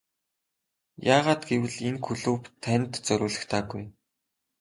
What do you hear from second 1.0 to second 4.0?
Яагаад гэвэл энэ клуб танд зориулагдаагүй.